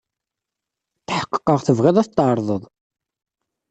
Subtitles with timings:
[1.07, 2.63] Tḥeqqeɣ tebɣid ad t-tɛerḍed.